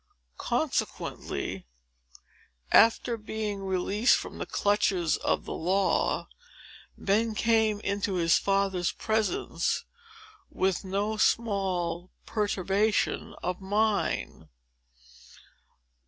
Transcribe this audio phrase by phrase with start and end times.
[0.39, 1.67] Consequently,
[2.71, 6.27] after being released from the clutches of the law,
[6.97, 9.85] Ben came into his father's presence,
[10.49, 14.47] with no small perturbation of mind.